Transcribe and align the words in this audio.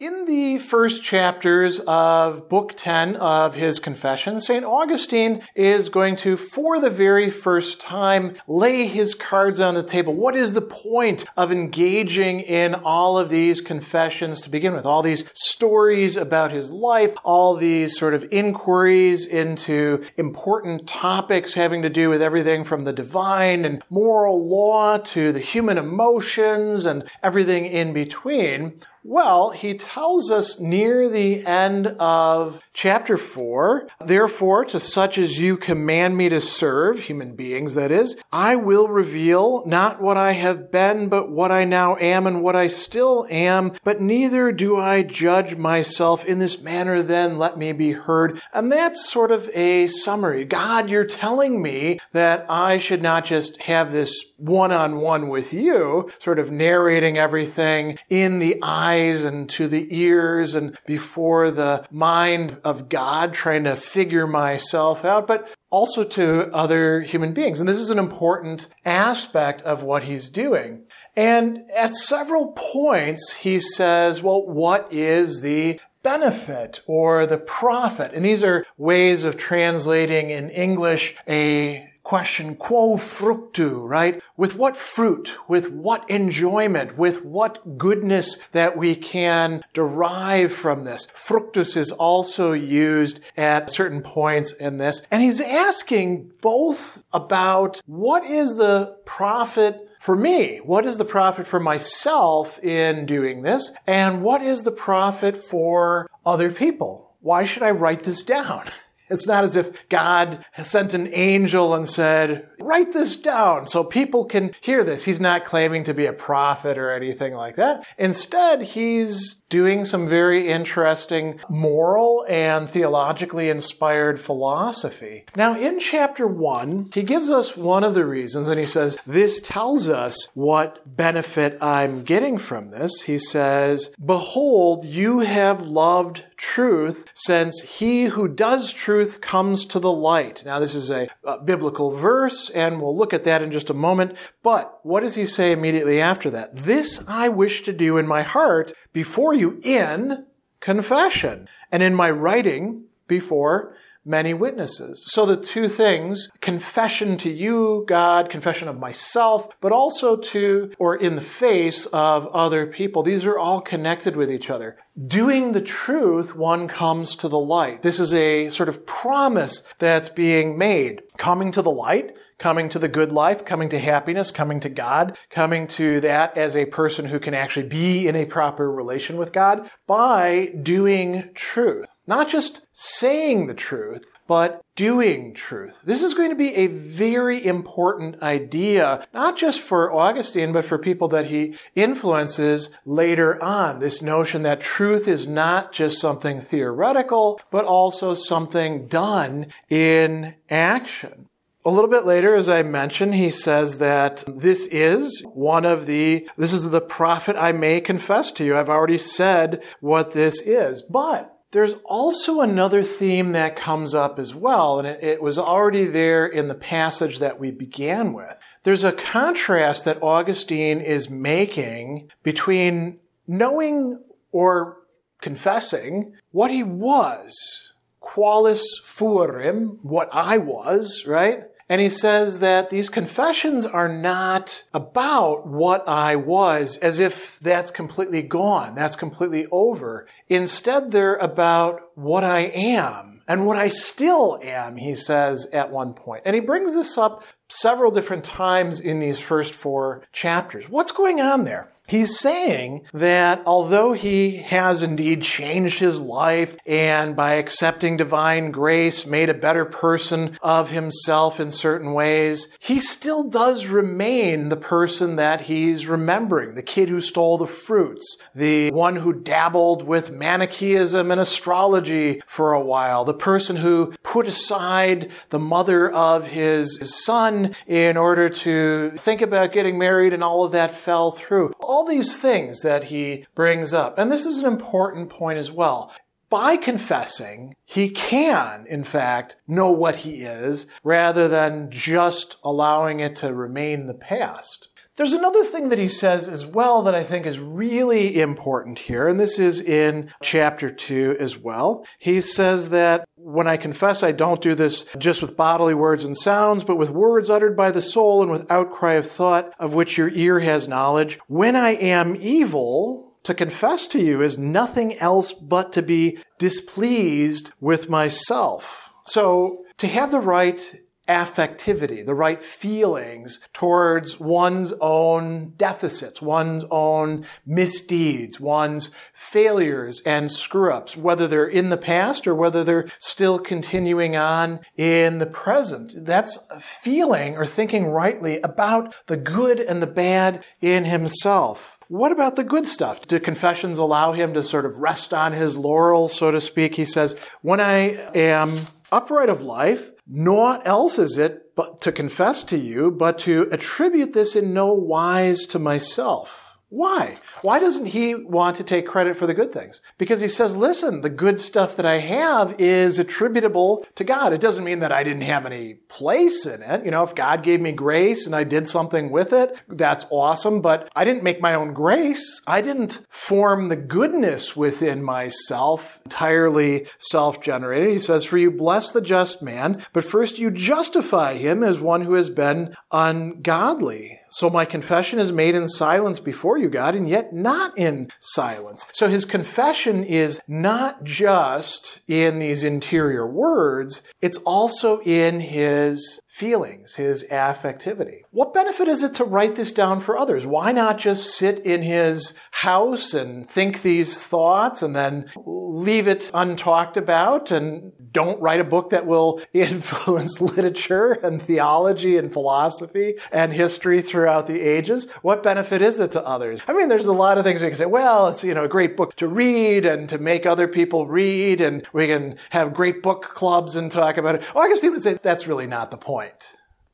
In 0.00 0.26
the 0.26 0.60
first 0.60 1.02
chapters 1.02 1.80
of 1.80 2.48
Book 2.48 2.74
10 2.76 3.16
of 3.16 3.56
his 3.56 3.80
Confession, 3.80 4.38
St. 4.38 4.64
Augustine 4.64 5.42
is 5.56 5.88
going 5.88 6.14
to, 6.18 6.36
for 6.36 6.78
the 6.78 6.88
very 6.88 7.30
first 7.30 7.80
time, 7.80 8.36
lay 8.46 8.86
his 8.86 9.12
cards 9.12 9.58
on 9.58 9.74
the 9.74 9.82
table. 9.82 10.14
What 10.14 10.36
is 10.36 10.52
the 10.52 10.60
point 10.60 11.24
of 11.36 11.50
engaging 11.50 12.38
in 12.38 12.76
all 12.76 13.18
of 13.18 13.28
these 13.28 13.60
confessions 13.60 14.40
to 14.42 14.50
begin 14.50 14.72
with? 14.72 14.86
All 14.86 15.02
these 15.02 15.28
stories 15.34 16.16
about 16.16 16.52
his 16.52 16.70
life, 16.70 17.16
all 17.24 17.56
these 17.56 17.98
sort 17.98 18.14
of 18.14 18.24
inquiries 18.30 19.26
into 19.26 20.04
important 20.16 20.86
topics 20.86 21.54
having 21.54 21.82
to 21.82 21.90
do 21.90 22.08
with 22.08 22.22
everything 22.22 22.62
from 22.62 22.84
the 22.84 22.92
divine 22.92 23.64
and 23.64 23.82
moral 23.90 24.48
law 24.48 24.98
to 24.98 25.32
the 25.32 25.40
human 25.40 25.76
emotions 25.76 26.86
and 26.86 27.02
everything 27.20 27.66
in 27.66 27.92
between. 27.92 28.78
Well, 29.10 29.52
he 29.52 29.72
tells 29.72 30.30
us 30.30 30.60
near 30.60 31.08
the 31.08 31.46
end 31.46 31.86
of 31.98 32.62
chapter 32.78 33.16
4, 33.18 33.88
therefore, 33.98 34.64
to 34.64 34.78
such 34.78 35.18
as 35.18 35.40
you 35.40 35.56
command 35.56 36.16
me 36.16 36.28
to 36.28 36.40
serve, 36.40 37.02
human 37.02 37.34
beings 37.34 37.74
that 37.74 37.90
is, 37.90 38.16
I 38.30 38.54
will 38.54 38.86
reveal 38.86 39.66
not 39.66 40.00
what 40.00 40.16
I 40.16 40.34
have 40.34 40.70
been, 40.70 41.08
but 41.08 41.28
what 41.28 41.50
I 41.50 41.64
now 41.64 41.96
am 41.96 42.24
and 42.24 42.40
what 42.40 42.54
I 42.54 42.68
still 42.68 43.26
am, 43.30 43.72
but 43.82 44.00
neither 44.00 44.52
do 44.52 44.76
I 44.76 45.02
judge 45.02 45.56
myself 45.56 46.24
in 46.24 46.38
this 46.38 46.60
manner, 46.60 47.02
then 47.02 47.36
let 47.36 47.58
me 47.58 47.72
be 47.72 47.90
heard. 47.94 48.40
And 48.54 48.70
that's 48.70 49.10
sort 49.10 49.32
of 49.32 49.50
a 49.54 49.88
summary. 49.88 50.44
God, 50.44 50.88
you're 50.88 51.04
telling 51.04 51.60
me 51.60 51.98
that 52.12 52.46
I 52.48 52.78
should 52.78 53.02
not 53.02 53.24
just 53.24 53.60
have 53.62 53.90
this 53.90 54.24
one 54.36 54.70
on 54.70 55.00
one 55.00 55.28
with 55.28 55.52
you, 55.52 56.12
sort 56.20 56.38
of 56.38 56.52
narrating 56.52 57.18
everything 57.18 57.98
in 58.08 58.38
the 58.38 58.56
eyes 58.62 59.24
and 59.24 59.50
to 59.50 59.66
the 59.66 59.88
ears 59.90 60.54
and 60.54 60.78
before 60.86 61.50
the 61.50 61.84
mind 61.90 62.56
of 62.68 62.88
God, 62.88 63.32
trying 63.32 63.64
to 63.64 63.74
figure 63.76 64.26
myself 64.26 65.04
out, 65.04 65.26
but 65.26 65.52
also 65.70 66.04
to 66.04 66.50
other 66.52 67.00
human 67.00 67.32
beings. 67.32 67.60
And 67.60 67.68
this 67.68 67.78
is 67.78 67.90
an 67.90 67.98
important 67.98 68.68
aspect 68.84 69.62
of 69.62 69.82
what 69.82 70.04
he's 70.04 70.30
doing. 70.30 70.84
And 71.16 71.62
at 71.76 71.96
several 71.96 72.52
points, 72.52 73.34
he 73.34 73.58
says, 73.58 74.22
well, 74.22 74.46
what 74.46 74.92
is 74.92 75.40
the 75.40 75.80
benefit 76.02 76.80
or 76.86 77.26
the 77.26 77.38
profit? 77.38 78.12
And 78.12 78.24
these 78.24 78.44
are 78.44 78.64
ways 78.76 79.24
of 79.24 79.36
translating 79.36 80.30
in 80.30 80.50
English 80.50 81.16
a 81.28 81.90
question, 82.08 82.56
quo 82.56 82.96
fructu, 82.96 83.86
right? 83.86 84.22
With 84.34 84.56
what 84.56 84.78
fruit, 84.78 85.36
with 85.46 85.70
what 85.70 86.08
enjoyment, 86.08 86.96
with 86.96 87.22
what 87.22 87.76
goodness 87.76 88.38
that 88.52 88.78
we 88.78 88.94
can 88.94 89.62
derive 89.74 90.50
from 90.50 90.84
this. 90.84 91.08
Fructus 91.12 91.76
is 91.76 91.92
also 91.92 92.54
used 92.54 93.20
at 93.36 93.70
certain 93.70 94.00
points 94.00 94.54
in 94.54 94.78
this. 94.78 95.02
And 95.10 95.22
he's 95.22 95.42
asking 95.42 96.32
both 96.40 97.04
about 97.12 97.82
what 97.84 98.24
is 98.24 98.56
the 98.56 98.96
profit 99.04 99.86
for 100.00 100.16
me? 100.16 100.62
What 100.64 100.86
is 100.86 100.96
the 100.96 101.04
profit 101.04 101.46
for 101.46 101.60
myself 101.60 102.58
in 102.64 103.04
doing 103.04 103.42
this? 103.42 103.70
And 103.86 104.22
what 104.22 104.40
is 104.40 104.62
the 104.62 104.72
profit 104.72 105.36
for 105.36 106.10
other 106.24 106.50
people? 106.50 107.12
Why 107.20 107.44
should 107.44 107.62
I 107.62 107.72
write 107.72 108.04
this 108.04 108.22
down? 108.22 108.64
It's 109.10 109.26
not 109.26 109.44
as 109.44 109.56
if 109.56 109.88
God 109.88 110.44
sent 110.62 110.94
an 110.94 111.08
angel 111.12 111.74
and 111.74 111.88
said, 111.88 112.48
write 112.60 112.92
this 112.92 113.16
down 113.16 113.66
so 113.66 113.84
people 113.84 114.24
can 114.24 114.52
hear 114.60 114.84
this. 114.84 115.04
He's 115.04 115.20
not 115.20 115.44
claiming 115.44 115.84
to 115.84 115.94
be 115.94 116.06
a 116.06 116.12
prophet 116.12 116.78
or 116.78 116.90
anything 116.90 117.34
like 117.34 117.56
that. 117.56 117.86
Instead, 117.98 118.62
he's 118.62 119.42
doing 119.48 119.84
some 119.84 120.06
very 120.06 120.48
interesting 120.48 121.40
moral 121.48 122.24
and 122.28 122.68
theologically 122.68 123.48
inspired 123.48 124.20
philosophy. 124.20 125.24
Now, 125.36 125.58
in 125.58 125.80
chapter 125.80 126.26
one, 126.26 126.90
he 126.92 127.02
gives 127.02 127.30
us 127.30 127.56
one 127.56 127.84
of 127.84 127.94
the 127.94 128.04
reasons, 128.04 128.48
and 128.48 128.60
he 128.60 128.66
says, 128.66 128.98
This 129.06 129.40
tells 129.40 129.88
us 129.88 130.28
what 130.34 130.96
benefit 130.96 131.56
I'm 131.62 132.02
getting 132.02 132.38
from 132.38 132.70
this. 132.70 133.02
He 133.02 133.18
says, 133.18 133.90
Behold, 134.04 134.84
you 134.84 135.20
have 135.20 135.62
loved 135.62 136.24
truth, 136.36 137.10
since 137.14 137.78
he 137.78 138.06
who 138.06 138.28
does 138.28 138.72
truth 138.72 139.20
comes 139.20 139.66
to 139.66 139.78
the 139.78 139.92
light. 139.92 140.42
Now, 140.44 140.58
this 140.58 140.74
is 140.74 140.90
a, 140.90 141.08
a 141.24 141.42
biblical 141.42 141.96
verse, 141.96 142.50
and 142.50 142.80
we'll 142.80 142.96
look 142.96 143.12
at 143.12 143.24
that 143.24 143.42
in 143.42 143.50
just 143.50 143.70
a 143.70 143.74
moment. 143.74 144.16
But 144.42 144.78
what 144.82 145.00
does 145.00 145.16
he 145.16 145.26
say 145.26 145.52
immediately 145.52 146.00
after 146.00 146.30
that? 146.30 146.54
This 146.54 147.04
I 147.08 147.28
wish 147.28 147.62
to 147.62 147.72
do 147.72 147.98
in 147.98 148.06
my 148.06 148.22
heart 148.22 148.72
before 148.92 149.34
you 149.38 149.60
in 149.62 150.26
confession. 150.60 151.48
And 151.70 151.82
in 151.82 151.94
my 151.94 152.10
writing 152.10 152.84
before 153.06 153.74
many 154.08 154.34
witnesses. 154.34 155.04
So 155.08 155.26
the 155.26 155.36
two 155.36 155.68
things, 155.68 156.30
confession 156.40 157.16
to 157.18 157.30
you, 157.30 157.84
God, 157.86 158.30
confession 158.30 158.66
of 158.66 158.78
myself, 158.78 159.48
but 159.60 159.70
also 159.70 160.16
to 160.16 160.72
or 160.78 160.96
in 160.96 161.14
the 161.14 161.22
face 161.22 161.86
of 161.86 162.26
other 162.28 162.66
people. 162.66 163.02
These 163.02 163.26
are 163.26 163.38
all 163.38 163.60
connected 163.60 164.16
with 164.16 164.32
each 164.32 164.50
other. 164.50 164.78
Doing 165.06 165.52
the 165.52 165.60
truth, 165.60 166.34
one 166.34 166.66
comes 166.66 167.14
to 167.16 167.28
the 167.28 167.38
light. 167.38 167.82
This 167.82 168.00
is 168.00 168.12
a 168.14 168.50
sort 168.50 168.68
of 168.68 168.86
promise 168.86 169.62
that's 169.78 170.08
being 170.08 170.58
made. 170.58 171.02
Coming 171.18 171.52
to 171.52 171.62
the 171.62 171.70
light 171.70 172.16
coming 172.38 172.68
to 172.68 172.78
the 172.78 172.88
good 172.88 173.12
life, 173.12 173.44
coming 173.44 173.68
to 173.68 173.78
happiness, 173.78 174.30
coming 174.30 174.60
to 174.60 174.68
God, 174.68 175.18
coming 175.28 175.66
to 175.66 176.00
that 176.00 176.36
as 176.38 176.54
a 176.54 176.66
person 176.66 177.06
who 177.06 177.18
can 177.18 177.34
actually 177.34 177.66
be 177.66 178.06
in 178.06 178.16
a 178.16 178.24
proper 178.24 178.70
relation 178.70 179.16
with 179.16 179.32
God 179.32 179.68
by 179.86 180.54
doing 180.62 181.30
truth. 181.34 181.88
Not 182.08 182.30
just 182.30 182.66
saying 182.72 183.46
the 183.46 183.54
truth, 183.54 184.10
but 184.26 184.64
doing 184.76 185.34
truth. 185.34 185.82
This 185.84 186.02
is 186.02 186.14
going 186.14 186.30
to 186.30 186.36
be 186.36 186.54
a 186.54 186.66
very 186.66 187.44
important 187.44 188.22
idea, 188.22 189.06
not 189.12 189.36
just 189.36 189.60
for 189.60 189.92
Augustine, 189.92 190.52
but 190.52 190.64
for 190.64 190.78
people 190.78 191.08
that 191.08 191.26
he 191.26 191.54
influences 191.74 192.70
later 192.86 193.42
on. 193.44 193.80
This 193.80 194.00
notion 194.00 194.42
that 194.42 194.60
truth 194.60 195.06
is 195.06 195.26
not 195.26 195.70
just 195.70 196.00
something 196.00 196.40
theoretical, 196.40 197.40
but 197.50 197.66
also 197.66 198.14
something 198.14 198.86
done 198.86 199.46
in 199.68 200.34
action. 200.48 201.28
A 201.66 201.70
little 201.70 201.90
bit 201.90 202.06
later, 202.06 202.34
as 202.34 202.48
I 202.48 202.62
mentioned, 202.62 203.16
he 203.16 203.30
says 203.30 203.78
that 203.78 204.24
this 204.26 204.66
is 204.70 205.22
one 205.34 205.66
of 205.66 205.84
the, 205.84 206.26
this 206.38 206.54
is 206.54 206.70
the 206.70 206.80
profit 206.80 207.36
I 207.36 207.52
may 207.52 207.82
confess 207.82 208.32
to 208.32 208.44
you. 208.44 208.56
I've 208.56 208.70
already 208.70 208.96
said 208.96 209.62
what 209.80 210.12
this 210.12 210.40
is. 210.40 210.80
But 210.80 211.37
there's 211.50 211.74
also 211.84 212.40
another 212.40 212.82
theme 212.82 213.32
that 213.32 213.56
comes 213.56 213.94
up 213.94 214.18
as 214.18 214.34
well, 214.34 214.78
and 214.78 214.86
it, 214.86 215.02
it 215.02 215.22
was 215.22 215.38
already 215.38 215.84
there 215.84 216.26
in 216.26 216.48
the 216.48 216.54
passage 216.54 217.18
that 217.18 217.40
we 217.40 217.50
began 217.50 218.12
with. 218.12 218.38
There's 218.64 218.84
a 218.84 218.92
contrast 218.92 219.84
that 219.84 220.02
Augustine 220.02 220.80
is 220.80 221.08
making 221.08 222.10
between 222.22 222.98
knowing 223.26 224.02
or 224.30 224.78
confessing 225.20 226.14
what 226.32 226.50
he 226.50 226.62
was, 226.62 227.72
qualis 228.02 228.62
fuerim, 228.84 229.78
what 229.82 230.08
I 230.12 230.38
was, 230.38 231.04
right? 231.06 231.44
And 231.68 231.80
he 231.80 231.90
says 231.90 232.40
that 232.40 232.70
these 232.70 232.88
confessions 232.88 233.66
are 233.66 233.88
not 233.88 234.64
about 234.72 235.46
what 235.46 235.86
I 235.86 236.16
was 236.16 236.78
as 236.78 236.98
if 236.98 237.38
that's 237.40 237.70
completely 237.70 238.22
gone, 238.22 238.74
that's 238.74 238.96
completely 238.96 239.46
over. 239.52 240.06
Instead, 240.28 240.90
they're 240.90 241.16
about 241.16 241.82
what 241.94 242.24
I 242.24 242.50
am 242.54 243.20
and 243.28 243.46
what 243.46 243.58
I 243.58 243.68
still 243.68 244.38
am, 244.42 244.76
he 244.76 244.94
says 244.94 245.46
at 245.52 245.70
one 245.70 245.92
point. 245.92 246.22
And 246.24 246.34
he 246.34 246.40
brings 246.40 246.74
this 246.74 246.96
up 246.96 247.22
several 247.48 247.90
different 247.90 248.24
times 248.24 248.80
in 248.80 248.98
these 248.98 249.20
first 249.20 249.52
four 249.52 250.02
chapters. 250.12 250.70
What's 250.70 250.92
going 250.92 251.20
on 251.20 251.44
there? 251.44 251.70
He's 251.88 252.18
saying 252.18 252.82
that 252.92 253.42
although 253.46 253.94
he 253.94 254.36
has 254.36 254.82
indeed 254.82 255.22
changed 255.22 255.78
his 255.78 255.98
life 255.98 256.54
and 256.66 257.16
by 257.16 257.34
accepting 257.34 257.96
divine 257.96 258.50
grace 258.50 259.06
made 259.06 259.30
a 259.30 259.34
better 259.34 259.64
person 259.64 260.36
of 260.42 260.70
himself 260.70 261.40
in 261.40 261.50
certain 261.50 261.94
ways, 261.94 262.48
he 262.58 262.78
still 262.78 263.26
does 263.30 263.68
remain 263.68 264.50
the 264.50 264.56
person 264.56 265.16
that 265.16 265.42
he's 265.42 265.86
remembering. 265.86 266.56
The 266.56 266.62
kid 266.62 266.90
who 266.90 267.00
stole 267.00 267.38
the 267.38 267.46
fruits, 267.46 268.18
the 268.34 268.70
one 268.70 268.96
who 268.96 269.14
dabbled 269.14 269.82
with 269.82 270.10
Manichaeism 270.10 271.10
and 271.10 271.18
astrology 271.18 272.20
for 272.26 272.52
a 272.52 272.60
while, 272.60 273.06
the 273.06 273.14
person 273.14 273.56
who 273.56 273.94
put 274.02 274.26
aside 274.26 275.10
the 275.30 275.38
mother 275.38 275.90
of 275.90 276.28
his 276.28 276.78
son 277.02 277.54
in 277.66 277.96
order 277.96 278.28
to 278.28 278.90
think 278.90 279.22
about 279.22 279.52
getting 279.52 279.78
married 279.78 280.12
and 280.12 280.22
all 280.22 280.44
of 280.44 280.52
that 280.52 280.70
fell 280.70 281.12
through. 281.12 281.54
All 281.60 281.77
these 281.84 282.16
things 282.16 282.62
that 282.62 282.84
he 282.84 283.26
brings 283.34 283.72
up. 283.72 283.98
And 283.98 284.10
this 284.10 284.26
is 284.26 284.38
an 284.38 284.46
important 284.46 285.10
point 285.10 285.38
as 285.38 285.50
well 285.50 285.92
by 286.30 286.56
confessing, 286.56 287.54
he 287.64 287.88
can, 287.88 288.66
in 288.68 288.84
fact, 288.84 289.36
know 289.46 289.70
what 289.70 289.96
he 289.96 290.22
is 290.22 290.66
rather 290.84 291.26
than 291.26 291.70
just 291.70 292.36
allowing 292.44 293.00
it 293.00 293.16
to 293.16 293.32
remain 293.32 293.80
in 293.80 293.86
the 293.86 293.94
past. 293.94 294.68
There's 294.98 295.12
another 295.12 295.44
thing 295.44 295.68
that 295.68 295.78
he 295.78 295.86
says 295.86 296.28
as 296.28 296.44
well 296.44 296.82
that 296.82 296.94
I 296.94 297.04
think 297.04 297.24
is 297.24 297.38
really 297.38 298.20
important 298.20 298.80
here, 298.80 299.06
and 299.06 299.20
this 299.20 299.38
is 299.38 299.60
in 299.60 300.10
chapter 300.24 300.72
2 300.72 301.18
as 301.20 301.38
well. 301.38 301.86
He 302.00 302.20
says 302.20 302.70
that 302.70 303.04
when 303.14 303.46
I 303.46 303.58
confess, 303.58 304.02
I 304.02 304.10
don't 304.10 304.42
do 304.42 304.56
this 304.56 304.84
just 304.98 305.22
with 305.22 305.36
bodily 305.36 305.72
words 305.72 306.02
and 306.02 306.16
sounds, 306.16 306.64
but 306.64 306.78
with 306.78 306.90
words 306.90 307.30
uttered 307.30 307.56
by 307.56 307.70
the 307.70 307.80
soul 307.80 308.22
and 308.22 308.30
with 308.32 308.50
outcry 308.50 308.94
of 308.94 309.08
thought, 309.08 309.54
of 309.60 309.72
which 309.72 309.96
your 309.96 310.08
ear 310.08 310.40
has 310.40 310.66
knowledge. 310.66 311.20
When 311.28 311.54
I 311.54 311.74
am 311.76 312.16
evil, 312.18 313.14
to 313.22 313.34
confess 313.34 313.86
to 313.88 314.00
you 314.02 314.20
is 314.20 314.36
nothing 314.36 314.98
else 314.98 315.32
but 315.32 315.72
to 315.74 315.82
be 315.82 316.18
displeased 316.40 317.52
with 317.60 317.88
myself. 317.88 318.90
So 319.06 319.64
to 319.76 319.86
have 319.86 320.10
the 320.10 320.18
right 320.18 320.80
affectivity, 321.08 322.04
the 322.04 322.14
right 322.14 322.42
feelings 322.42 323.40
towards 323.52 324.20
one's 324.20 324.72
own 324.80 325.54
deficits, 325.56 326.22
one's 326.22 326.64
own 326.70 327.24
misdeeds, 327.44 328.38
one's 328.38 328.90
failures 329.14 330.00
and 330.04 330.30
screw 330.30 330.72
ups, 330.72 330.96
whether 330.96 331.26
they're 331.26 331.46
in 331.46 331.70
the 331.70 331.76
past 331.76 332.26
or 332.26 332.34
whether 332.34 332.62
they're 332.62 332.88
still 332.98 333.38
continuing 333.38 334.14
on 334.14 334.60
in 334.76 335.18
the 335.18 335.26
present. 335.26 335.92
That's 336.04 336.38
feeling 336.60 337.36
or 337.36 337.46
thinking 337.46 337.86
rightly 337.86 338.40
about 338.40 338.94
the 339.06 339.16
good 339.16 339.58
and 339.58 339.82
the 339.82 339.86
bad 339.86 340.44
in 340.60 340.84
himself. 340.84 341.78
What 341.88 342.12
about 342.12 342.36
the 342.36 342.44
good 342.44 342.66
stuff? 342.66 343.06
Do 343.08 343.18
confessions 343.18 343.78
allow 343.78 344.12
him 344.12 344.34
to 344.34 344.42
sort 344.42 344.66
of 344.66 344.76
rest 344.78 345.14
on 345.14 345.32
his 345.32 345.56
laurels, 345.56 346.14
so 346.14 346.30
to 346.30 346.40
speak? 346.40 346.74
He 346.74 346.84
says, 346.84 347.18
when 347.40 347.60
I 347.60 347.96
am 348.14 348.54
upright 348.92 349.30
of 349.30 349.40
life, 349.40 349.90
Naught 350.08 350.66
else 350.66 350.98
is 350.98 351.18
it 351.18 351.54
but 351.54 351.82
to 351.82 351.92
confess 351.92 352.42
to 352.44 352.56
you, 352.56 352.90
but 352.90 353.18
to 353.20 353.46
attribute 353.52 354.14
this 354.14 354.34
in 354.34 354.54
no 354.54 354.72
wise 354.72 355.46
to 355.48 355.58
myself. 355.58 356.47
Why? 356.70 357.16
Why 357.40 357.58
doesn't 357.60 357.86
he 357.86 358.14
want 358.14 358.56
to 358.56 358.62
take 358.62 358.86
credit 358.86 359.16
for 359.16 359.26
the 359.26 359.32
good 359.32 359.52
things? 359.52 359.80
Because 359.96 360.20
he 360.20 360.28
says, 360.28 360.54
listen, 360.54 361.00
the 361.00 361.08
good 361.08 361.40
stuff 361.40 361.76
that 361.76 361.86
I 361.86 361.98
have 361.98 362.54
is 362.58 362.98
attributable 362.98 363.86
to 363.94 364.04
God. 364.04 364.34
It 364.34 364.40
doesn't 364.40 364.64
mean 364.64 364.80
that 364.80 364.92
I 364.92 365.02
didn't 365.02 365.22
have 365.22 365.46
any 365.46 365.74
place 365.88 366.44
in 366.44 366.62
it. 366.62 366.84
You 366.84 366.90
know, 366.90 367.02
if 367.02 367.14
God 367.14 367.42
gave 367.42 367.62
me 367.62 367.72
grace 367.72 368.26
and 368.26 368.36
I 368.36 368.44
did 368.44 368.68
something 368.68 369.10
with 369.10 369.32
it, 369.32 369.62
that's 369.66 370.04
awesome, 370.10 370.60
but 370.60 370.90
I 370.94 371.06
didn't 371.06 371.22
make 371.22 371.40
my 371.40 371.54
own 371.54 371.72
grace. 371.72 372.42
I 372.46 372.60
didn't 372.60 373.00
form 373.08 373.68
the 373.68 373.76
goodness 373.76 374.54
within 374.54 375.02
myself, 375.02 376.00
entirely 376.04 376.86
self-generated. 376.98 377.90
He 377.90 377.98
says, 377.98 378.26
for 378.26 378.36
you 378.36 378.50
bless 378.50 378.92
the 378.92 379.00
just 379.00 379.40
man, 379.40 379.82
but 379.94 380.04
first 380.04 380.38
you 380.38 380.50
justify 380.50 381.34
him 381.34 381.62
as 381.62 381.80
one 381.80 382.02
who 382.02 382.12
has 382.12 382.28
been 382.28 382.76
ungodly. 382.92 384.20
So 384.30 384.50
my 384.50 384.64
confession 384.64 385.18
is 385.18 385.32
made 385.32 385.54
in 385.54 385.68
silence 385.68 386.20
before 386.20 386.58
you, 386.58 386.68
God, 386.68 386.94
and 386.94 387.08
yet 387.08 387.32
not 387.32 387.76
in 387.78 388.08
silence. 388.20 388.86
So 388.92 389.08
his 389.08 389.24
confession 389.24 390.04
is 390.04 390.40
not 390.46 391.04
just 391.04 392.00
in 392.06 392.38
these 392.38 392.64
interior 392.64 393.26
words, 393.26 394.02
it's 394.20 394.38
also 394.38 395.00
in 395.00 395.40
his 395.40 396.20
feelings, 396.38 396.94
his 396.94 397.24
affectivity. 397.32 398.22
What 398.30 398.54
benefit 398.54 398.86
is 398.86 399.02
it 399.02 399.12
to 399.14 399.24
write 399.24 399.56
this 399.56 399.72
down 399.72 399.98
for 399.98 400.16
others? 400.16 400.46
Why 400.46 400.70
not 400.70 400.96
just 400.96 401.36
sit 401.36 401.58
in 401.66 401.82
his 401.82 402.32
house 402.52 403.12
and 403.12 403.48
think 403.48 403.82
these 403.82 404.24
thoughts 404.24 404.80
and 404.80 404.94
then 404.94 405.28
leave 405.34 406.06
it 406.06 406.30
untalked 406.32 406.96
about 406.96 407.50
and 407.50 407.92
don't 408.12 408.40
write 408.40 408.60
a 408.60 408.64
book 408.64 408.90
that 408.90 409.04
will 409.04 409.40
influence 409.52 410.40
literature 410.40 411.18
and 411.24 411.42
theology 411.42 412.16
and 412.16 412.32
philosophy 412.32 413.14
and 413.32 413.52
history 413.52 414.00
throughout 414.00 414.46
the 414.46 414.60
ages? 414.60 415.10
What 415.22 415.42
benefit 415.42 415.82
is 415.82 415.98
it 415.98 416.12
to 416.12 416.24
others? 416.24 416.60
I 416.68 416.72
mean, 416.72 416.88
there's 416.88 417.06
a 417.06 417.12
lot 417.12 417.38
of 417.38 417.44
things 417.44 417.62
we 417.62 417.68
can 417.68 417.76
say, 417.76 417.86
well, 417.86 418.28
it's, 418.28 418.44
you 418.44 418.54
know, 418.54 418.64
a 418.64 418.68
great 418.68 418.96
book 418.96 419.16
to 419.16 419.26
read 419.26 419.84
and 419.84 420.08
to 420.08 420.18
make 420.18 420.46
other 420.46 420.68
people 420.68 421.08
read 421.08 421.60
and 421.60 421.84
we 421.92 422.06
can 422.06 422.36
have 422.50 422.72
great 422.72 423.02
book 423.02 423.22
clubs 423.22 423.74
and 423.74 423.90
talk 423.90 424.16
about 424.16 424.36
it. 424.36 424.44
Oh, 424.54 424.60
i 424.60 424.68
Augustine 424.68 424.92
would 424.92 425.02
say 425.02 425.14
that's 425.14 425.48
really 425.48 425.66
not 425.66 425.90
the 425.90 425.96
point. 425.96 426.27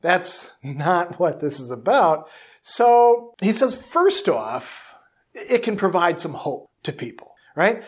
That's 0.01 0.51
not 0.63 1.19
what 1.19 1.39
this 1.39 1.59
is 1.59 1.71
about. 1.71 2.29
So 2.61 3.33
he 3.41 3.51
says, 3.51 3.75
first 3.75 4.29
off, 4.29 4.95
it 5.33 5.63
can 5.63 5.77
provide 5.77 6.19
some 6.19 6.33
hope 6.33 6.69
to 6.83 6.93
people, 6.93 7.35
right? 7.55 7.83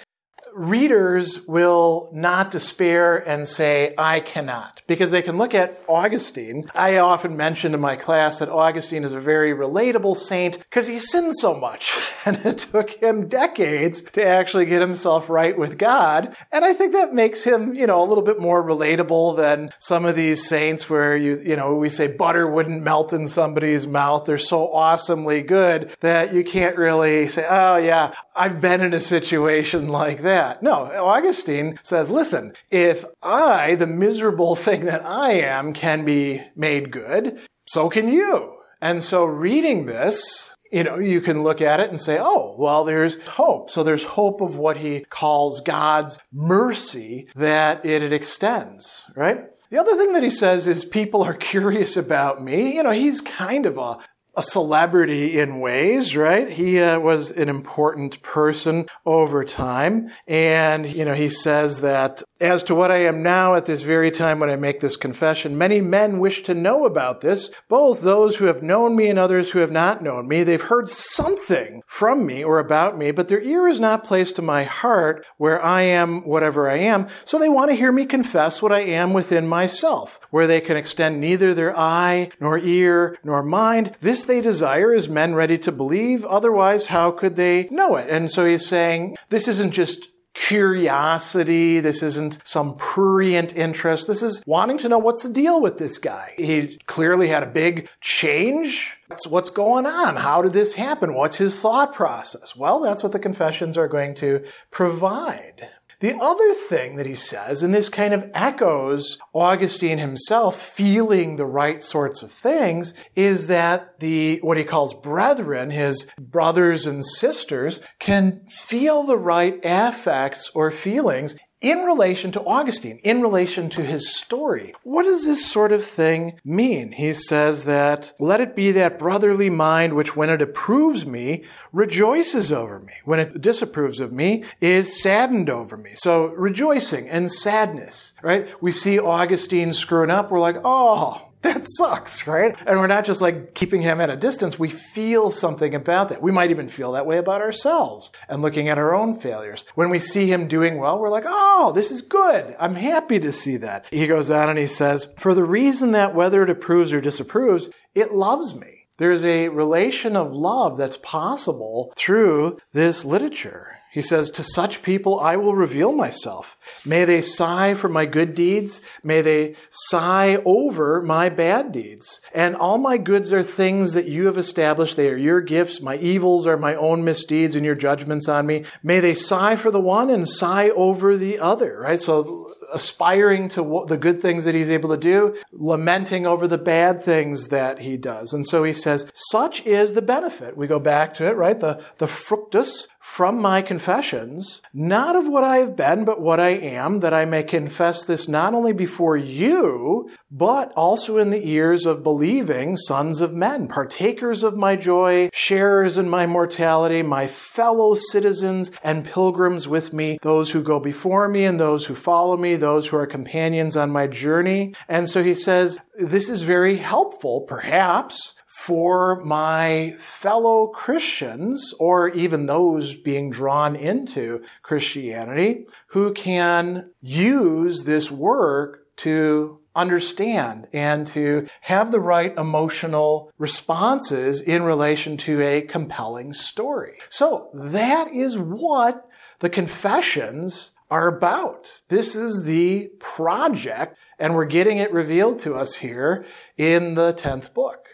Readers 0.57 1.45
will 1.47 2.09
not 2.11 2.51
despair 2.51 3.17
and 3.17 3.47
say, 3.47 3.93
I 3.97 4.19
cannot, 4.19 4.81
because 4.87 5.11
they 5.11 5.21
can 5.21 5.37
look 5.37 5.53
at 5.53 5.79
Augustine. 5.87 6.69
I 6.73 6.97
often 6.97 7.37
mention 7.37 7.73
in 7.73 7.79
my 7.79 7.95
class 7.95 8.39
that 8.39 8.49
Augustine 8.49 9.03
is 9.03 9.13
a 9.13 9.19
very 9.19 9.53
relatable 9.53 10.17
saint 10.17 10.59
because 10.59 10.87
he 10.87 10.97
sinned 10.97 11.35
so 11.37 11.53
much 11.53 11.95
and 12.25 12.37
it 12.45 12.59
took 12.59 12.91
him 12.91 13.27
decades 13.27 14.01
to 14.01 14.25
actually 14.25 14.65
get 14.65 14.81
himself 14.81 15.29
right 15.29 15.57
with 15.57 15.77
God. 15.77 16.35
And 16.51 16.65
I 16.65 16.73
think 16.73 16.93
that 16.93 17.13
makes 17.13 17.43
him, 17.43 17.75
you 17.75 17.85
know, 17.85 18.01
a 18.01 18.07
little 18.07 18.23
bit 18.23 18.39
more 18.39 18.63
relatable 18.63 19.37
than 19.37 19.69
some 19.79 20.05
of 20.05 20.15
these 20.15 20.47
saints 20.47 20.89
where 20.89 21.15
you, 21.15 21.39
you 21.39 21.55
know, 21.55 21.75
we 21.75 21.89
say 21.89 22.07
butter 22.07 22.47
wouldn't 22.47 22.81
melt 22.81 23.13
in 23.13 23.27
somebody's 23.27 23.85
mouth. 23.85 24.25
They're 24.25 24.37
so 24.37 24.73
awesomely 24.73 25.41
good 25.41 25.95
that 25.99 26.33
you 26.33 26.43
can't 26.43 26.77
really 26.77 27.27
say, 27.27 27.45
oh 27.47 27.77
yeah, 27.77 28.13
I've 28.35 28.59
been 28.59 28.81
in 28.81 28.93
a 28.93 28.99
situation 28.99 29.89
like 29.89 30.21
that 30.21 30.46
that. 30.47 30.63
No, 30.63 30.85
Augustine 31.03 31.79
says, 31.83 32.09
listen, 32.09 32.53
if 32.71 33.05
I, 33.21 33.75
the 33.75 33.87
miserable 33.87 34.55
thing 34.67 34.85
that 34.85 35.05
I 35.05 35.33
am, 35.33 35.73
can 35.73 36.05
be 36.05 36.43
made 36.55 36.91
good, 36.91 37.39
so 37.65 37.89
can 37.89 38.07
you. 38.07 38.55
And 38.81 39.01
so 39.01 39.25
reading 39.25 39.85
this, 39.85 40.55
you 40.71 40.83
know, 40.83 40.97
you 40.99 41.21
can 41.21 41.43
look 41.43 41.61
at 41.61 41.79
it 41.79 41.89
and 41.89 41.99
say, 41.99 42.17
oh, 42.19 42.55
well, 42.59 42.83
there's 42.83 43.21
hope. 43.23 43.69
So 43.69 43.83
there's 43.83 44.05
hope 44.05 44.41
of 44.41 44.57
what 44.57 44.77
he 44.77 45.05
calls 45.09 45.61
God's 45.61 46.19
mercy 46.31 47.27
that 47.35 47.85
it 47.85 48.11
extends, 48.13 49.05
right? 49.15 49.45
The 49.69 49.79
other 49.79 49.95
thing 49.95 50.13
that 50.13 50.23
he 50.23 50.29
says 50.29 50.67
is 50.67 50.85
people 50.85 51.23
are 51.23 51.33
curious 51.51 51.97
about 51.97 52.43
me. 52.43 52.75
You 52.75 52.83
know, 52.83 52.91
he's 52.91 53.21
kind 53.21 53.65
of 53.65 53.77
a 53.77 53.97
a 54.37 54.43
celebrity 54.43 55.39
in 55.39 55.59
ways, 55.59 56.15
right? 56.15 56.49
He 56.49 56.79
uh, 56.79 56.99
was 56.99 57.31
an 57.31 57.49
important 57.49 58.21
person 58.21 58.85
over 59.03 59.43
time. 59.43 60.11
And, 60.27 60.85
you 60.85 61.03
know, 61.03 61.15
he 61.15 61.27
says 61.27 61.81
that 61.81 62.21
as 62.39 62.63
to 62.65 62.75
what 62.75 62.91
I 62.91 62.97
am 62.97 63.23
now 63.23 63.55
at 63.55 63.65
this 63.65 63.81
very 63.81 64.11
time 64.11 64.39
when 64.39 64.51
I 64.51 64.55
make 64.55 64.79
this 64.79 64.95
confession, 64.95 65.57
many 65.57 65.81
men 65.81 66.19
wish 66.19 66.43
to 66.43 66.53
know 66.53 66.85
about 66.85 67.21
this, 67.21 67.49
both 67.67 68.01
those 68.01 68.35
who 68.35 68.45
have 68.45 68.61
known 68.61 68.95
me 68.95 69.09
and 69.09 69.17
others 69.17 69.51
who 69.51 69.59
have 69.59 69.71
not 69.71 70.03
known 70.03 70.27
me. 70.27 70.43
They've 70.43 70.61
heard 70.61 70.87
something 70.87 71.81
from 71.87 72.23
me 72.23 72.43
or 72.43 72.59
about 72.59 72.95
me, 72.95 73.09
but 73.09 73.29
their 73.29 73.41
ear 73.41 73.67
is 73.67 73.79
not 73.79 74.03
placed 74.03 74.35
to 74.35 74.43
my 74.43 74.65
heart 74.65 75.25
where 75.37 75.63
I 75.63 75.81
am 75.81 76.21
whatever 76.27 76.69
I 76.69 76.77
am. 76.77 77.07
So 77.25 77.39
they 77.39 77.49
want 77.49 77.71
to 77.71 77.75
hear 77.75 77.91
me 77.91 78.05
confess 78.05 78.61
what 78.61 78.71
I 78.71 78.81
am 78.81 79.13
within 79.13 79.47
myself, 79.47 80.19
where 80.29 80.47
they 80.47 80.61
can 80.61 80.77
extend 80.77 81.19
neither 81.19 81.53
their 81.53 81.77
eye 81.77 82.29
nor 82.39 82.57
ear 82.57 83.17
nor 83.23 83.43
mind. 83.43 83.95
This 84.01 84.25
they 84.25 84.41
desire 84.41 84.93
is 84.93 85.09
men 85.09 85.35
ready 85.35 85.57
to 85.59 85.71
believe. 85.71 86.25
Otherwise, 86.25 86.87
how 86.87 87.11
could 87.11 87.35
they 87.35 87.67
know 87.69 87.95
it? 87.95 88.09
And 88.09 88.29
so 88.29 88.45
he's 88.45 88.65
saying 88.65 89.17
this 89.29 89.47
isn't 89.47 89.71
just 89.71 90.09
curiosity. 90.37 91.79
This 91.79 92.03
isn't 92.03 92.39
some 92.43 92.75
prurient 92.75 93.55
interest. 93.55 94.07
This 94.07 94.21
is 94.21 94.43
wanting 94.45 94.77
to 94.79 94.89
know 94.89 94.99
what's 94.99 95.23
the 95.23 95.29
deal 95.29 95.59
with 95.59 95.77
this 95.77 95.97
guy. 95.97 96.33
He 96.37 96.77
clearly 96.85 97.27
had 97.27 97.41
a 97.41 97.47
big 97.47 97.89
change. 98.01 98.97
That's 99.09 99.25
What's 99.25 99.49
going 99.49 99.85
on? 99.85 100.17
How 100.17 100.41
did 100.41 100.53
this 100.53 100.75
happen? 100.75 101.15
What's 101.15 101.37
his 101.37 101.59
thought 101.59 101.93
process? 101.93 102.55
Well, 102.55 102.79
that's 102.79 103.01
what 103.01 103.13
the 103.13 103.19
confessions 103.19 103.77
are 103.77 103.87
going 103.87 104.13
to 104.15 104.45
provide. 104.69 105.69
The 105.99 106.15
other 106.15 106.53
thing 106.53 106.95
that 106.97 107.07
he 107.07 107.15
says, 107.15 107.63
and 107.63 107.73
this 107.73 107.89
kind 107.89 108.13
of 108.13 108.29
echoes 108.35 109.17
Augustine 109.33 109.97
himself 109.97 110.61
feeling 110.61 111.35
the 111.35 111.45
right 111.45 111.81
sorts 111.81 112.21
of 112.21 112.31
things, 112.31 112.93
is 113.15 113.47
that 113.47 113.99
the, 113.99 114.37
what 114.43 114.57
he 114.57 114.63
calls 114.63 114.93
brethren, 114.93 115.71
his 115.71 116.07
brothers 116.19 116.85
and 116.85 117.03
sisters, 117.03 117.79
can 117.99 118.45
feel 118.47 119.03
the 119.03 119.17
right 119.17 119.59
affects 119.63 120.51
or 120.53 120.69
feelings 120.69 121.35
in 121.61 121.79
relation 121.79 122.31
to 122.31 122.43
Augustine, 122.43 122.99
in 123.03 123.21
relation 123.21 123.69
to 123.69 123.81
his 123.81 124.15
story. 124.15 124.73
What 124.83 125.03
does 125.03 125.25
this 125.25 125.45
sort 125.45 125.71
of 125.71 125.83
thing 125.83 126.39
mean? 126.45 126.91
He 126.91 127.13
says 127.13 127.65
that, 127.65 128.13
let 128.19 128.41
it 128.41 128.55
be 128.55 128.71
that 128.73 128.99
brotherly 128.99 129.49
mind 129.49 129.93
which 129.93 130.15
when 130.15 130.29
it 130.29 130.41
approves 130.41 131.05
me, 131.05 131.45
rejoices 131.71 132.51
over 132.51 132.79
me. 132.79 132.93
When 133.05 133.19
it 133.19 133.41
disapproves 133.41 133.99
of 133.99 134.11
me, 134.11 134.43
is 134.61 135.01
saddened 135.01 135.49
over 135.49 135.77
me. 135.77 135.91
So 135.95 136.27
rejoicing 136.27 137.09
and 137.09 137.31
sadness, 137.31 138.13
right? 138.21 138.47
We 138.61 138.71
see 138.71 138.99
Augustine 138.99 139.73
screwing 139.73 140.11
up. 140.11 140.29
We're 140.29 140.39
like, 140.39 140.57
oh, 140.63 141.26
that 141.47 141.67
sucks, 141.67 142.27
right? 142.27 142.55
And 142.65 142.79
we're 142.79 142.87
not 142.87 143.05
just 143.05 143.21
like 143.21 143.53
keeping 143.53 143.81
him 143.81 144.01
at 144.01 144.09
a 144.09 144.15
distance. 144.15 144.59
We 144.59 144.69
feel 144.69 145.31
something 145.31 145.73
about 145.73 146.09
that. 146.09 146.21
We 146.21 146.31
might 146.31 146.51
even 146.51 146.67
feel 146.67 146.91
that 146.93 147.05
way 147.05 147.17
about 147.17 147.41
ourselves 147.41 148.11
and 148.27 148.41
looking 148.41 148.69
at 148.69 148.77
our 148.77 148.93
own 148.93 149.19
failures. 149.19 149.65
When 149.75 149.89
we 149.89 149.99
see 149.99 150.27
him 150.27 150.47
doing 150.47 150.77
well, 150.77 150.99
we're 150.99 151.09
like, 151.09 151.25
oh, 151.25 151.71
this 151.73 151.91
is 151.91 152.01
good. 152.01 152.55
I'm 152.59 152.75
happy 152.75 153.19
to 153.19 153.31
see 153.31 153.57
that. 153.57 153.87
He 153.91 154.07
goes 154.07 154.29
on 154.29 154.49
and 154.49 154.59
he 154.59 154.67
says, 154.67 155.07
for 155.17 155.33
the 155.33 155.43
reason 155.43 155.91
that 155.91 156.13
whether 156.15 156.43
it 156.43 156.49
approves 156.49 156.93
or 156.93 157.01
disapproves, 157.01 157.69
it 157.95 158.13
loves 158.13 158.55
me. 158.55 158.87
There's 158.97 159.23
a 159.23 159.49
relation 159.49 160.15
of 160.15 160.33
love 160.33 160.77
that's 160.77 160.97
possible 160.97 161.93
through 161.95 162.57
this 162.71 163.05
literature. 163.05 163.76
He 163.97 164.03
says, 164.03 164.29
To 164.29 164.43
such 164.43 164.83
people 164.83 165.19
I 165.19 165.37
will 165.37 165.55
reveal 165.55 165.91
myself. 165.91 166.55
May 166.85 167.03
they 167.03 167.19
sigh 167.19 167.73
for 167.73 167.89
my 167.89 168.05
good 168.05 168.35
deeds. 168.35 168.79
May 169.03 169.21
they 169.23 169.55
sigh 169.71 170.35
over 170.45 171.01
my 171.01 171.29
bad 171.29 171.71
deeds. 171.71 172.21
And 172.31 172.55
all 172.55 172.77
my 172.77 172.99
goods 172.99 173.33
are 173.33 173.41
things 173.41 173.93
that 173.93 174.07
you 174.07 174.27
have 174.27 174.37
established. 174.37 174.97
They 174.97 175.09
are 175.09 175.17
your 175.17 175.41
gifts. 175.41 175.81
My 175.81 175.95
evils 175.95 176.45
are 176.45 176.57
my 176.57 176.75
own 176.75 177.03
misdeeds 177.03 177.55
and 177.55 177.65
your 177.65 177.73
judgments 177.73 178.29
on 178.29 178.45
me. 178.45 178.65
May 178.83 178.99
they 178.99 179.15
sigh 179.15 179.55
for 179.55 179.71
the 179.71 179.81
one 179.81 180.11
and 180.11 180.29
sigh 180.29 180.69
over 180.69 181.17
the 181.17 181.39
other, 181.39 181.79
right? 181.79 181.99
So 181.99 182.46
aspiring 182.73 183.49
to 183.49 183.85
the 183.87 183.97
good 183.97 184.21
things 184.21 184.45
that 184.45 184.55
he's 184.55 184.71
able 184.71 184.89
to 184.89 184.97
do, 184.97 185.35
lamenting 185.51 186.25
over 186.25 186.47
the 186.47 186.57
bad 186.57 187.01
things 187.01 187.47
that 187.47 187.79
he 187.79 187.97
does. 187.97 188.33
And 188.33 188.45
so 188.47 188.63
he 188.63 188.73
says, 188.73 189.09
such 189.13 189.65
is 189.65 189.93
the 189.93 190.01
benefit. 190.01 190.57
We 190.57 190.67
go 190.67 190.79
back 190.79 191.13
to 191.15 191.27
it, 191.27 191.35
right? 191.35 191.59
The, 191.59 191.83
the 191.97 192.07
fructus 192.07 192.87
from 193.07 193.41
my 193.41 193.61
confessions, 193.61 194.61
not 194.73 195.15
of 195.15 195.25
what 195.25 195.41
I 195.41 195.57
have 195.57 195.77
been, 195.77 196.03
but 196.03 196.21
what 196.21 196.41
I 196.41 196.49
am, 196.49 196.99
that 196.99 197.13
I 197.13 197.23
may 197.23 197.41
confess 197.41 198.03
this 198.03 198.27
not 198.27 198.53
only 198.53 198.73
before 198.73 199.15
you, 199.15 200.11
but 200.29 200.73
also 200.75 201.17
in 201.17 201.29
the 201.29 201.49
ears 201.49 201.85
of 201.85 202.03
believing 202.03 202.75
sons 202.75 203.21
of 203.21 203.33
men, 203.33 203.69
partakers 203.69 204.43
of 204.43 204.57
my 204.57 204.75
joy, 204.75 205.29
sharers 205.31 205.97
in 205.97 206.09
my 206.09 206.27
mortality, 206.27 207.01
my 207.01 207.27
fellow 207.27 207.95
citizens 207.95 208.71
and 208.83 209.05
pilgrims 209.05 209.69
with 209.69 209.93
me, 209.93 210.19
those 210.21 210.51
who 210.51 210.61
go 210.61 210.77
before 210.77 211.29
me 211.29 211.45
and 211.45 211.57
those 211.57 211.85
who 211.85 211.95
follow 211.95 212.35
me, 212.35 212.56
those 212.57 212.87
who 212.87 212.97
are 212.97 213.07
companions 213.07 213.75
on 213.75 213.91
my 213.91 214.07
journey. 214.07 214.73
And 214.89 215.09
so 215.09 215.23
he 215.23 215.33
says, 215.33 215.79
this 215.97 216.29
is 216.29 216.41
very 216.41 216.77
helpful, 216.77 217.41
perhaps, 217.41 218.33
for 218.47 219.23
my 219.23 219.95
fellow 219.99 220.67
Christians, 220.67 221.73
or 221.79 222.09
even 222.09 222.47
those 222.47 222.95
being 222.95 223.29
drawn 223.29 223.75
into 223.75 224.43
Christianity, 224.63 225.65
who 225.87 226.11
can 226.13 226.91
use 226.99 227.83
this 227.83 228.09
work 228.11 228.83
to 228.97 229.59
understand 229.75 230.67
and 230.73 231.05
to 231.05 231.47
have 231.61 231.91
the 231.91 231.99
right 231.99 232.35
emotional 232.35 233.31
responses 233.37 234.41
in 234.41 234.63
relation 234.63 235.17
to 235.17 235.39
a 235.41 235.61
compelling 235.61 236.33
story. 236.33 236.97
So 237.11 237.49
that 237.53 238.11
is 238.11 238.39
what 238.39 239.07
the 239.39 239.49
confessions 239.49 240.71
are 240.89 241.07
about. 241.07 241.81
This 241.89 242.15
is 242.15 242.45
the 242.45 242.89
project, 242.99 243.97
and 244.17 244.33
we're 244.33 244.45
getting 244.45 244.77
it 244.77 244.91
revealed 244.91 245.39
to 245.39 245.55
us 245.55 245.75
here 245.75 246.25
in 246.57 246.95
the 246.95 247.13
10th 247.13 247.53
book. 247.53 247.85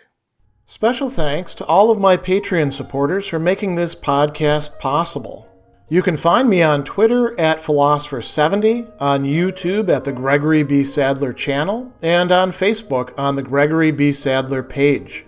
Special 0.66 1.10
thanks 1.10 1.54
to 1.56 1.66
all 1.66 1.92
of 1.92 2.00
my 2.00 2.18
Patreon 2.18 2.72
supporters 2.72 3.28
for 3.28 3.40
making 3.40 3.76
this 3.76 3.96
podcast 3.96 4.80
possible. 4.80 5.48
You 5.90 6.02
can 6.02 6.18
find 6.18 6.50
me 6.50 6.64
on 6.64 6.84
Twitter 6.84 7.40
at 7.40 7.62
Philosopher70, 7.62 8.92
on 9.00 9.26
YouTube 9.26 9.90
at 9.90 10.06
the 10.06 10.12
Gregory 10.12 10.64
B. 10.64 10.84
Sadler 10.84 11.34
channel, 11.34 11.94
and 12.02 12.32
on 12.32 12.52
Facebook 12.52 13.14
on 13.18 13.36
the 13.36 13.44
Gregory 13.44 13.92
B. 13.92 14.12
Sadler 14.12 14.64
page. 14.64 15.26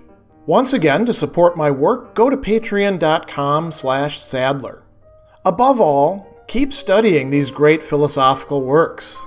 Once 0.48 0.74
again, 0.74 1.06
to 1.06 1.14
support 1.14 1.58
my 1.58 1.70
work, 1.70 2.16
go 2.16 2.30
to 2.30 2.38
patreon.com 2.38 3.72
slash 3.72 4.22
sadler. 4.22 4.84
Above 5.44 5.80
all, 5.80 6.35
keep 6.48 6.72
studying 6.74 7.30
these 7.30 7.52
great 7.52 7.82
philosophical 7.82 8.62
works. 8.62 9.18